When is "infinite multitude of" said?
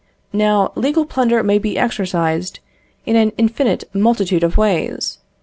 3.37-4.57